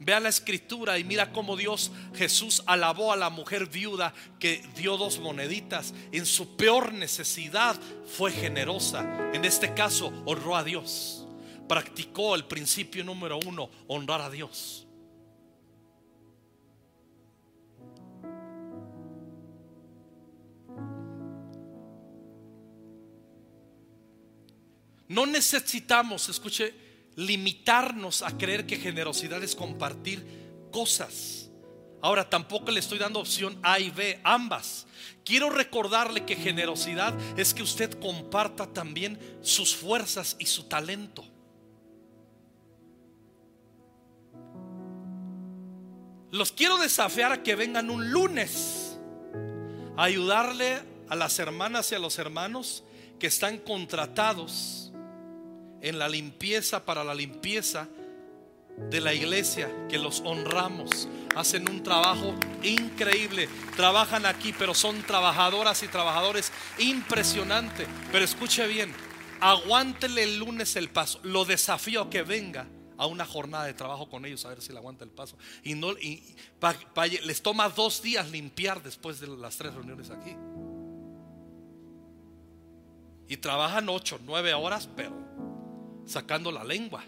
[0.00, 4.96] Vea la escritura y mira cómo Dios Jesús alabó a la mujer viuda que dio
[4.96, 5.92] dos moneditas.
[6.12, 7.78] En su peor necesidad
[8.16, 9.32] fue generosa.
[9.32, 11.26] En este caso honró a Dios.
[11.68, 14.87] Practicó el principio número uno, honrar a Dios.
[25.08, 26.74] No necesitamos, escuche,
[27.16, 30.24] limitarnos a creer que generosidad es compartir
[30.70, 31.50] cosas.
[32.00, 34.86] Ahora, tampoco le estoy dando opción A y B, ambas.
[35.24, 41.24] Quiero recordarle que generosidad es que usted comparta también sus fuerzas y su talento.
[46.30, 48.98] Los quiero desafiar a que vengan un lunes
[49.96, 52.84] a ayudarle a las hermanas y a los hermanos
[53.18, 54.87] que están contratados
[55.82, 57.88] en la limpieza para la limpieza
[58.90, 61.08] de la iglesia, que los honramos.
[61.34, 63.48] Hacen un trabajo increíble.
[63.76, 67.86] Trabajan aquí, pero son trabajadoras y trabajadores impresionante.
[68.10, 68.92] Pero escuche bien,
[69.40, 71.20] aguántele el lunes el paso.
[71.22, 74.72] Lo desafío a que venga a una jornada de trabajo con ellos a ver si
[74.72, 75.36] le aguanta el paso.
[75.62, 80.34] Y no les toma dos días limpiar después de las tres reuniones aquí.
[83.28, 85.27] Y trabajan ocho, nueve horas, pero
[86.08, 87.04] sacando la lengua.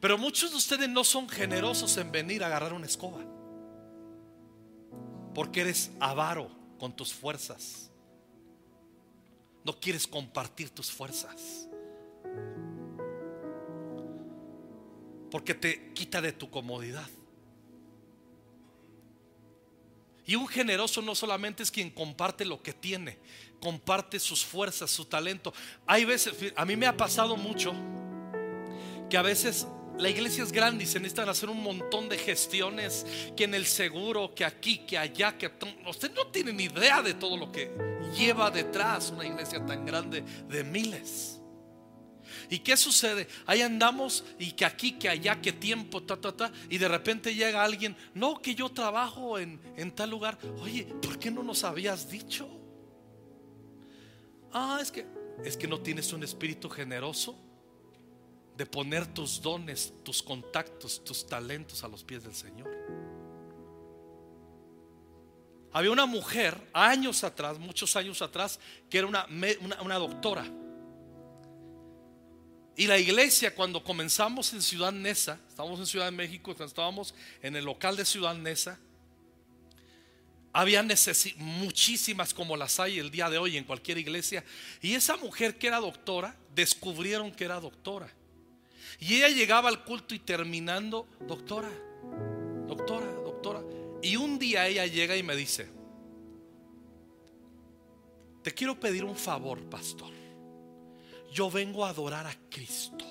[0.00, 3.24] Pero muchos de ustedes no son generosos en venir a agarrar una escoba.
[5.34, 7.90] Porque eres avaro con tus fuerzas.
[9.64, 11.68] No quieres compartir tus fuerzas.
[15.30, 17.08] Porque te quita de tu comodidad.
[20.26, 23.18] Y un generoso no solamente es quien comparte lo que tiene,
[23.60, 25.52] comparte sus fuerzas, su talento.
[25.86, 27.74] Hay veces, a mí me ha pasado mucho
[29.08, 29.66] que a veces
[29.98, 33.66] la iglesia es grande y se necesitan hacer un montón de gestiones, que en el
[33.66, 35.50] seguro, que aquí, que allá, que
[35.86, 37.70] usted no tiene ni idea de todo lo que
[38.16, 41.40] lleva detrás una iglesia tan grande de miles.
[42.50, 43.26] ¿Y qué sucede?
[43.46, 46.52] Ahí andamos y que aquí, que allá, que tiempo, ta, ta, ta.
[46.68, 50.38] Y de repente llega alguien, no, que yo trabajo en, en tal lugar.
[50.60, 52.48] Oye, ¿por qué no nos habías dicho?
[54.58, 55.06] Ah, es que,
[55.44, 57.36] es que no tienes un espíritu generoso
[58.56, 62.66] de poner tus dones, tus contactos, tus talentos a los pies del Señor.
[65.74, 69.26] Había una mujer años atrás, muchos años atrás, que era una,
[69.82, 70.46] una, doctora.
[72.76, 77.56] Y la iglesia, cuando comenzamos en Ciudad Neza, estábamos en Ciudad de México, estábamos en
[77.56, 78.78] el local de Ciudad Neza,
[80.56, 80.82] Había
[81.36, 84.42] muchísimas como las hay el día de hoy en cualquier iglesia.
[84.80, 88.10] Y esa mujer que era doctora, descubrieron que era doctora.
[88.98, 91.70] Y ella llegaba al culto y terminando, doctora,
[92.66, 93.62] doctora, doctora.
[94.00, 95.68] Y un día ella llega y me dice,
[98.42, 100.14] te quiero pedir un favor, pastor.
[101.34, 103.04] Yo vengo a adorar a Cristo,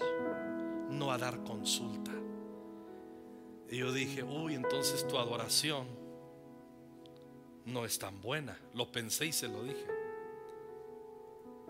[0.90, 2.12] no a dar consulta.
[3.70, 6.05] Y yo dije, uy, entonces tu adoración
[7.66, 8.58] no es tan buena.
[8.74, 9.88] Lo pensé y se lo dije.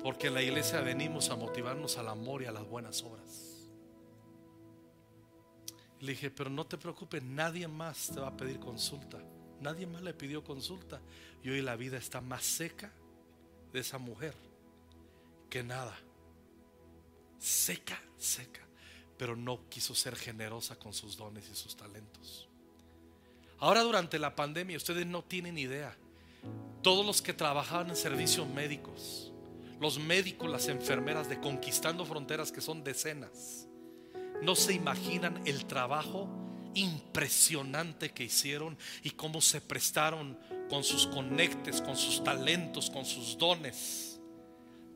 [0.03, 3.69] Porque en la iglesia venimos a motivarnos al amor y a las buenas obras.
[6.01, 9.17] Le dije, pero no te preocupes, nadie más te va a pedir consulta.
[9.61, 11.01] Nadie más le pidió consulta.
[11.43, 12.91] Y hoy la vida está más seca
[13.71, 14.35] de esa mujer
[15.49, 15.97] que nada.
[17.39, 18.61] Seca, seca.
[19.17, 22.49] Pero no quiso ser generosa con sus dones y sus talentos.
[23.59, 25.95] Ahora durante la pandemia ustedes no tienen idea.
[26.81, 29.31] Todos los que trabajaban en servicios médicos,
[29.79, 33.67] los médicos, las enfermeras de Conquistando Fronteras, que son decenas,
[34.41, 36.29] no se imaginan el trabajo
[36.75, 40.37] impresionante que hicieron y cómo se prestaron
[40.69, 44.19] con sus conectes, con sus talentos, con sus dones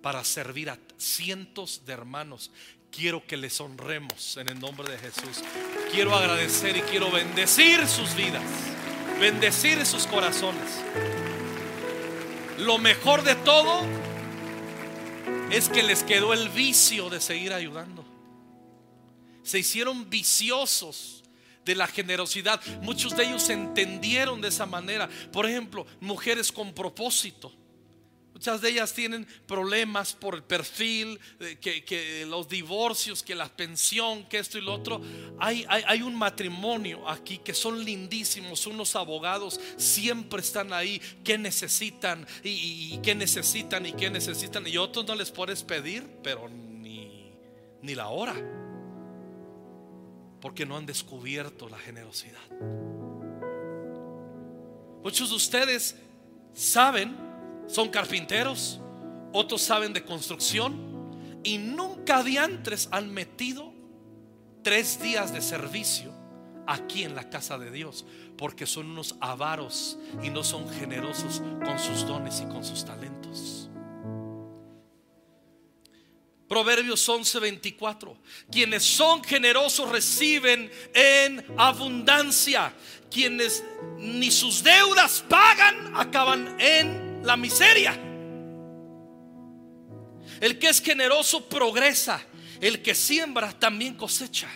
[0.01, 2.51] para servir a cientos de hermanos
[2.91, 5.43] quiero que les honremos en el nombre de Jesús.
[5.91, 8.43] Quiero agradecer y quiero bendecir sus vidas,
[9.19, 10.81] bendecir sus corazones.
[12.57, 13.81] Lo mejor de todo
[15.51, 18.05] es que les quedó el vicio de seguir ayudando.
[19.43, 21.23] Se hicieron viciosos
[21.65, 22.61] de la generosidad.
[22.81, 25.09] Muchos de ellos entendieron de esa manera.
[25.31, 27.51] Por ejemplo, mujeres con propósito
[28.39, 34.23] Muchas de ellas tienen problemas por el perfil, eh, que, los divorcios, que la pensión,
[34.29, 35.01] que esto y lo otro.
[35.39, 42.25] Hay, hay, un matrimonio aquí que son lindísimos, unos abogados siempre están ahí, que necesitan
[42.41, 44.65] y, qué necesitan y qué necesitan.
[44.65, 47.33] Y otros no les puedes pedir, pero ni,
[47.81, 48.35] ni la hora,
[50.39, 52.39] porque no han descubierto la generosidad.
[55.03, 55.97] Muchos de ustedes
[56.53, 57.28] saben
[57.69, 58.79] son carpinteros,
[59.31, 63.71] otros saben de construcción y nunca diantres han metido
[64.63, 66.11] tres días de servicio
[66.67, 68.05] aquí en la casa de Dios,
[68.37, 73.69] porque son unos avaros y no son generosos con sus dones y con sus talentos.
[76.47, 78.17] Proverbios 11:24.
[78.51, 82.73] Quienes son generosos reciben en abundancia.
[83.11, 83.63] Quienes
[83.99, 87.97] ni sus deudas pagan acaban en la miseria.
[90.39, 92.21] El que es generoso progresa.
[92.61, 94.49] El que siembra también cosecha.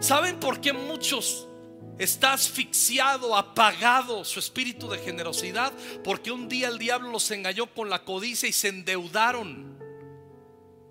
[0.00, 1.48] ¿Saben por qué muchos
[1.98, 5.72] está asfixiado, apagado su espíritu de generosidad?
[6.02, 9.78] Porque un día el diablo los engañó con la codicia y se endeudaron.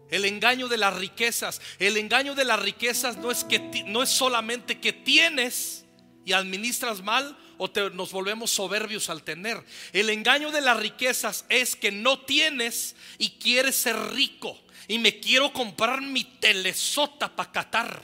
[0.10, 1.62] El engaño de las riquezas.
[1.80, 5.83] El engaño de las riquezas no es que no es solamente que tienes
[6.26, 9.64] y administras mal o nos volvemos soberbios al tener.
[9.92, 15.20] El engaño de las riquezas es que no tienes y quieres ser rico y me
[15.20, 18.02] quiero comprar mi telesota para catar.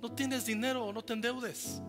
[0.00, 1.80] No tienes dinero, no te endeudes.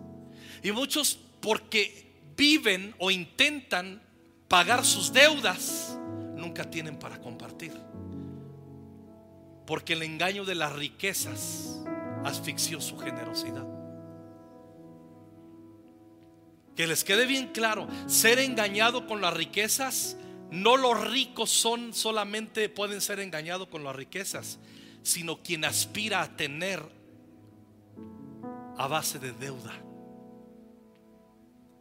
[0.64, 4.02] Y muchos porque viven o intentan
[4.48, 5.98] pagar sus deudas,
[6.36, 7.74] nunca tienen para compartir.
[9.66, 11.81] Porque el engaño de las riquezas
[12.24, 13.66] asfixió su generosidad.
[16.76, 20.18] Que les quede bien claro, ser engañado con las riquezas,
[20.50, 24.60] no los ricos son solamente pueden ser engañados con las riquezas,
[25.04, 26.82] sino quien aspira a tener
[28.78, 29.74] a base de deuda.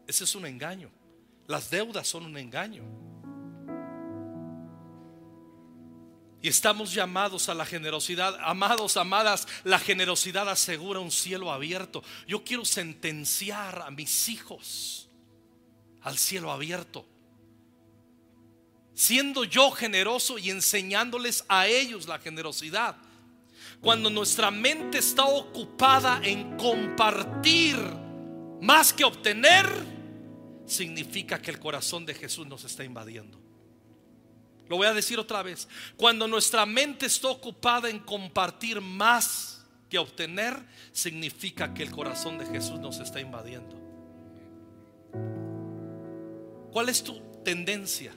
[0.06, 0.90] Ese es un engaño.
[1.46, 3.09] Las deudas son un engaño.
[6.42, 8.38] Y estamos llamados a la generosidad.
[8.40, 12.02] Amados, amadas, la generosidad asegura un cielo abierto.
[12.26, 15.08] Yo quiero sentenciar a mis hijos
[16.02, 17.06] al cielo abierto.
[18.94, 22.96] Siendo yo generoso y enseñándoles a ellos la generosidad.
[23.80, 27.76] Cuando nuestra mente está ocupada en compartir
[28.60, 29.66] más que obtener,
[30.66, 33.49] significa que el corazón de Jesús nos está invadiendo.
[34.70, 35.66] Lo voy a decir otra vez.
[35.96, 40.56] Cuando nuestra mente está ocupada en compartir más que obtener,
[40.92, 43.76] significa que el corazón de Jesús nos está invadiendo.
[46.70, 48.12] ¿Cuál es tu tendencia?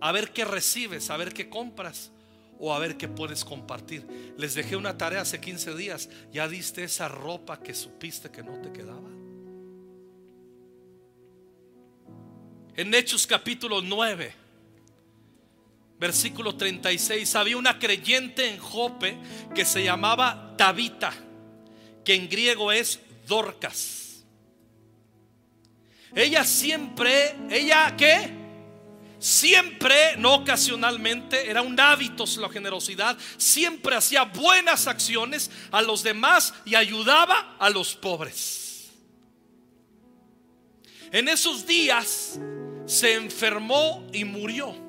[0.00, 2.10] A ver qué recibes, a ver qué compras
[2.58, 4.34] o a ver qué puedes compartir.
[4.38, 6.08] Les dejé una tarea hace 15 días.
[6.32, 9.10] ¿Ya diste esa ropa que supiste que no te quedaba?
[12.76, 14.41] En Hechos capítulo 9,
[16.02, 19.16] versículo 36, había una creyente en Jope
[19.54, 21.12] que se llamaba Tabita,
[22.04, 22.98] que en griego es
[23.28, 24.24] Dorcas.
[26.12, 28.32] Ella siempre, ella qué?
[29.20, 36.52] Siempre, no ocasionalmente, era un hábito la generosidad, siempre hacía buenas acciones a los demás
[36.64, 38.90] y ayudaba a los pobres.
[41.12, 42.40] En esos días
[42.86, 44.81] se enfermó y murió.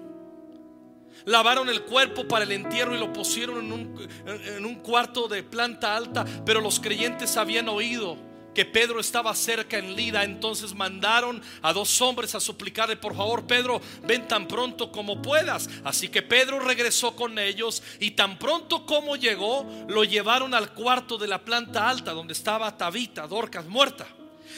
[1.26, 5.44] Lavaron el cuerpo para el entierro y lo pusieron en un, en un cuarto de
[5.44, 8.18] planta alta, pero los creyentes habían oído
[8.54, 13.46] que Pedro estaba cerca en Lida, entonces mandaron a dos hombres a suplicarle, por favor,
[13.46, 15.70] Pedro, ven tan pronto como puedas.
[15.84, 21.18] Así que Pedro regresó con ellos y tan pronto como llegó, lo llevaron al cuarto
[21.18, 24.08] de la planta alta donde estaba Tabita, Dorcas, muerta.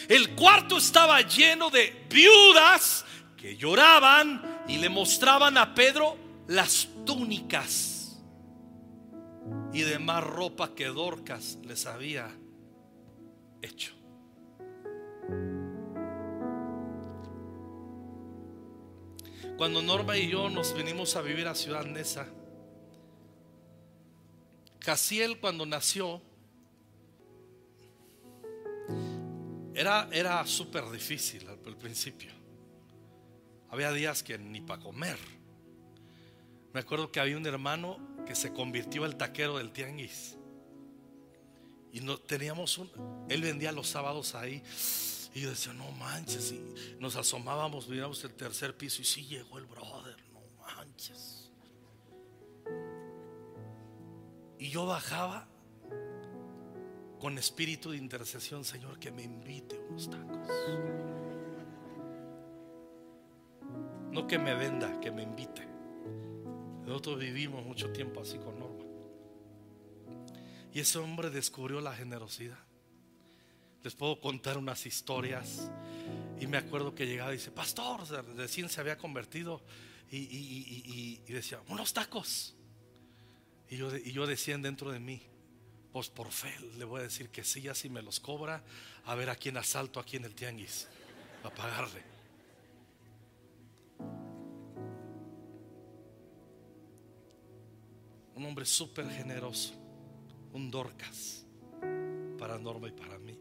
[0.09, 3.05] El cuarto estaba lleno de viudas
[3.37, 8.21] que lloraban y le mostraban a Pedro las túnicas
[9.73, 12.29] y demás ropa que Dorcas les había
[13.61, 13.93] hecho.
[19.57, 22.27] Cuando Norma y yo nos venimos a vivir a Ciudad Neza,
[24.79, 26.21] Casiel cuando nació
[29.73, 32.31] era, era súper difícil al principio.
[33.69, 35.17] Había días que ni para comer.
[36.75, 37.97] Me acuerdo que había un hermano
[38.27, 40.35] que se convirtió al taquero del tianguis.
[41.93, 42.91] Y no teníamos un,
[43.29, 44.61] él vendía los sábados ahí.
[45.33, 46.51] Y yo decía, no manches.
[46.51, 51.49] Y nos asomábamos, mirábamos el tercer piso y sí llegó el brother, no manches.
[54.59, 55.47] Y yo bajaba
[57.21, 60.49] con espíritu de intercesión, Señor, que me invite unos tacos.
[64.11, 65.74] No que me venda, que me invite.
[66.85, 68.83] Nosotros vivimos mucho tiempo así con Norma.
[70.71, 72.59] Y ese hombre descubrió la generosidad.
[73.83, 75.69] Les puedo contar unas historias.
[76.39, 78.01] Y me acuerdo que llegaba y dice, pastor,
[78.35, 79.61] recién se había convertido.
[80.11, 82.55] Y, decía, unos tacos.
[83.69, 85.21] Y yo, y yo decía dentro de mí,
[85.91, 88.63] pues por fe le voy a decir que sí, así me los cobra.
[89.05, 90.87] A ver a quién asalto aquí en el tianguis.
[91.43, 92.14] A pagarle.
[98.35, 99.73] Un hombre súper generoso
[100.55, 101.45] un Dorcas
[102.39, 103.37] para Norma y para mí.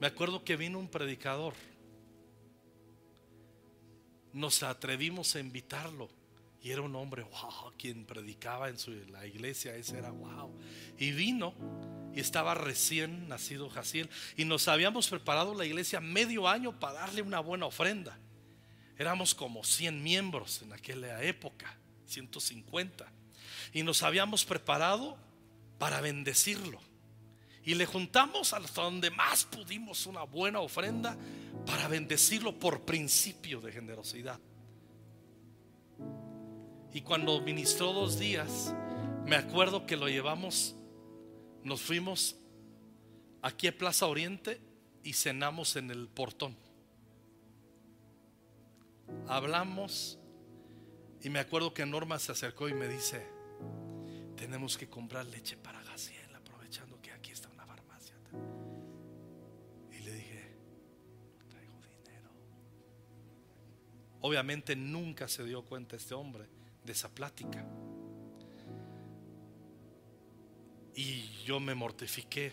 [0.00, 1.54] Me acuerdo que vino un predicador.
[4.32, 6.08] Nos atrevimos a invitarlo.
[6.62, 10.50] Y era un hombre, wow, quien predicaba en su, la iglesia, ese era wow.
[10.96, 11.52] Y vino
[12.14, 14.08] y estaba recién nacido Jaciel.
[14.36, 18.16] Y nos habíamos preparado la iglesia medio año para darle una buena ofrenda.
[18.98, 21.76] Éramos como 100 miembros en aquella época,
[22.06, 23.10] 150
[23.72, 25.16] y nos habíamos preparado
[25.78, 26.80] para bendecirlo.
[27.64, 31.16] Y le juntamos hasta donde más pudimos una buena ofrenda
[31.66, 34.38] para bendecirlo por principio de generosidad.
[36.92, 38.74] Y cuando ministró dos días,
[39.26, 40.76] me acuerdo que lo llevamos,
[41.64, 42.36] nos fuimos
[43.42, 44.60] aquí a Plaza Oriente
[45.02, 46.56] y cenamos en el portón.
[49.28, 50.18] Hablamos
[51.22, 53.26] y me acuerdo que Norma se acercó y me dice,
[54.36, 58.14] tenemos que comprar leche para Gaciel, aprovechando que aquí está una farmacia.
[59.90, 60.56] Y le dije,
[61.38, 62.30] no traigo dinero.
[64.20, 66.46] Obviamente nunca se dio cuenta este hombre
[66.84, 67.64] de esa plática.
[70.94, 72.52] Y yo me mortifiqué.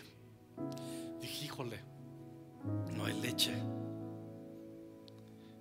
[1.20, 1.78] Dije, híjole,
[2.94, 3.52] no hay leche.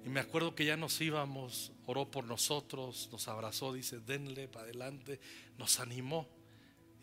[0.04, 4.66] Y me acuerdo que ya nos íbamos, oró por nosotros, nos abrazó, dice, denle para
[4.66, 5.20] adelante,
[5.58, 6.28] nos animó.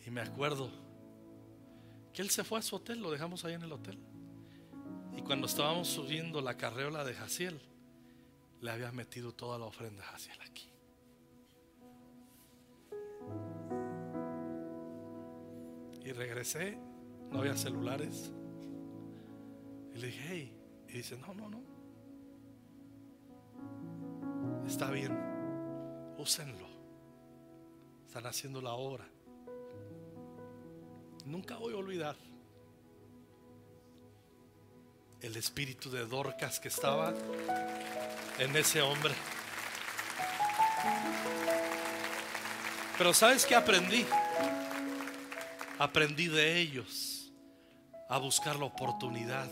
[0.04, 0.70] Y me acuerdo
[2.12, 3.98] que él se fue a su hotel, lo dejamos ahí en el hotel.
[5.16, 7.60] Y cuando estábamos subiendo la carreola de Jaciel,
[8.60, 10.68] le había metido toda la ofrenda a Jaciel aquí.
[16.04, 16.78] Y regresé,
[17.30, 18.32] no había celulares.
[19.94, 21.77] Y le dije, hey, y dice, no, no, no.
[24.68, 25.18] Está bien,
[26.18, 26.68] úsenlo.
[28.06, 29.08] Están haciendo la obra.
[31.24, 32.14] Nunca voy a olvidar
[35.22, 37.14] el espíritu de Dorcas que estaba
[38.38, 39.14] en ese hombre.
[42.98, 44.04] Pero ¿sabes qué aprendí?
[45.78, 47.32] Aprendí de ellos
[48.10, 49.48] a buscar la oportunidad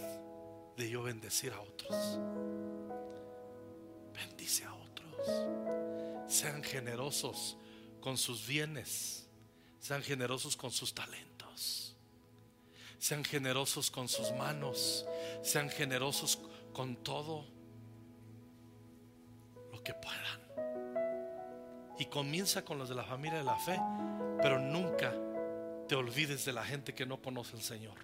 [0.76, 2.18] de yo bendecir a otros.
[4.12, 4.75] Bendice a otros.
[6.36, 7.56] Sean generosos
[8.02, 9.26] con sus bienes.
[9.80, 11.96] Sean generosos con sus talentos.
[12.98, 15.06] Sean generosos con sus manos.
[15.42, 16.38] Sean generosos
[16.74, 17.46] con todo
[19.72, 20.40] lo que puedan.
[21.98, 23.80] Y comienza con los de la familia de la fe,
[24.42, 25.14] pero nunca
[25.88, 27.96] te olvides de la gente que no conoce al Señor.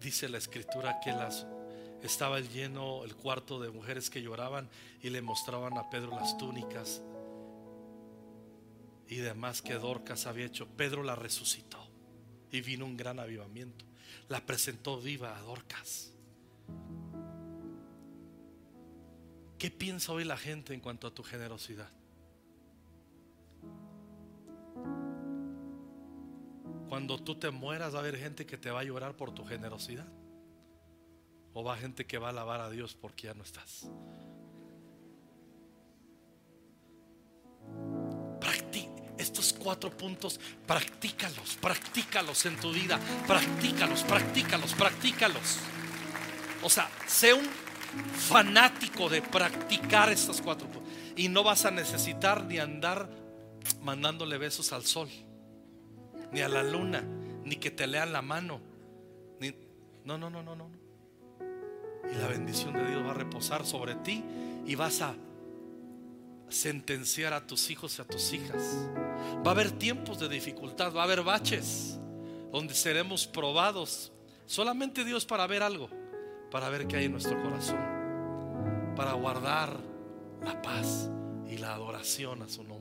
[0.00, 1.46] Dice la escritura que las
[2.02, 4.68] estaba lleno el cuarto de mujeres que lloraban
[5.02, 7.02] y le mostraban a Pedro las túnicas
[9.08, 10.66] y demás que Dorcas había hecho.
[10.68, 11.86] Pedro la resucitó
[12.50, 13.84] y vino un gran avivamiento.
[14.28, 16.12] La presentó viva a Dorcas.
[19.58, 21.90] ¿Qué piensa hoy la gente en cuanto a tu generosidad?
[26.90, 29.46] Cuando tú te mueras va a haber gente que te va a llorar por tu
[29.46, 30.08] generosidad.
[31.54, 33.88] O va gente que va a alabar a Dios porque ya no estás.
[39.20, 45.58] estos cuatro puntos, practícalos, practícalos en tu vida, practícalos, practícalos, practícalos.
[46.62, 47.46] O sea, sé un
[48.28, 50.92] fanático de practicar estos cuatro puntos.
[51.16, 53.08] Y no vas a necesitar ni andar
[53.82, 55.08] mandándole besos al sol,
[56.32, 57.02] ni a la luna,
[57.44, 58.60] ni que te lean la mano.
[59.40, 59.54] Ni,
[60.04, 60.70] no, no, no, no, no.
[62.10, 64.24] Y la bendición de Dios va a reposar sobre ti
[64.66, 65.14] y vas a
[66.48, 68.88] sentenciar a tus hijos y a tus hijas.
[69.46, 71.98] Va a haber tiempos de dificultad, va a haber baches
[72.50, 74.12] donde seremos probados.
[74.46, 75.88] Solamente Dios para ver algo,
[76.50, 77.78] para ver qué hay en nuestro corazón,
[78.96, 79.78] para guardar
[80.42, 81.08] la paz
[81.48, 82.79] y la adoración a su nombre.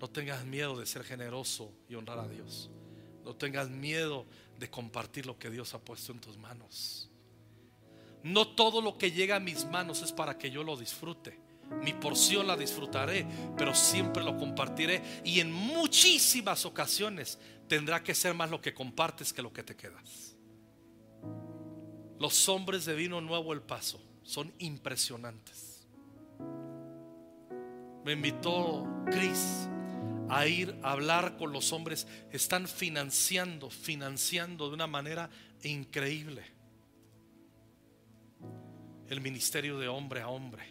[0.00, 2.70] No tengas miedo de ser generoso y honrar a Dios.
[3.22, 4.24] No tengas miedo
[4.58, 7.10] de compartir lo que Dios ha puesto en tus manos.
[8.22, 11.38] No todo lo que llega a mis manos es para que yo lo disfrute.
[11.82, 13.26] Mi porción la disfrutaré,
[13.56, 15.02] pero siempre lo compartiré.
[15.22, 17.38] Y en muchísimas ocasiones
[17.68, 20.34] tendrá que ser más lo que compartes que lo que te quedas.
[22.18, 25.86] Los hombres de vino nuevo el paso son impresionantes.
[28.04, 29.68] Me invitó Chris
[30.30, 32.06] a ir a hablar con los hombres.
[32.32, 35.30] Están financiando, financiando de una manera
[35.62, 36.44] increíble
[39.08, 40.62] el ministerio de hombre a hombre.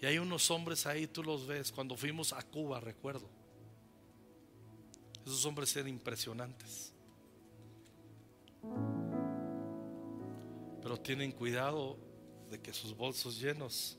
[0.00, 3.28] Y hay unos hombres ahí, tú los ves, cuando fuimos a Cuba, recuerdo.
[5.24, 6.92] Esos hombres eran impresionantes.
[10.82, 11.96] Pero tienen cuidado
[12.50, 13.96] de que sus bolsos llenos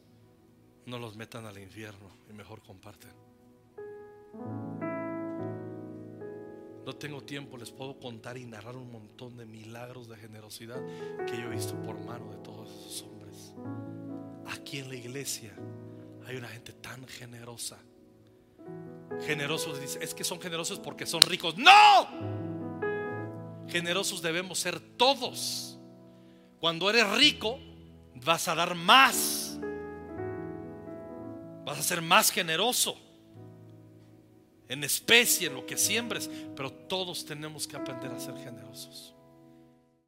[0.85, 3.11] no los metan al infierno y mejor comparten.
[6.85, 10.81] No tengo tiempo, les puedo contar y narrar un montón de milagros de generosidad
[11.25, 13.53] que yo he visto por mano de todos esos hombres.
[14.45, 15.53] Aquí en la iglesia
[16.27, 17.79] hay una gente tan generosa.
[19.25, 21.55] Generosos dice, es que son generosos porque son ricos.
[21.57, 22.43] No.
[23.69, 25.77] Generosos debemos ser todos.
[26.59, 27.59] Cuando eres rico,
[28.15, 29.42] vas a dar más.
[31.65, 32.97] Vas a ser más generoso.
[34.67, 36.29] En especie, en lo que siembres.
[36.55, 39.12] Pero todos tenemos que aprender a ser generosos.